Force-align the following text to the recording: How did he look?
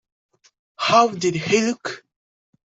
How 0.77 1.09
did 1.09 1.35
he 1.35 1.61
look? 1.61 2.03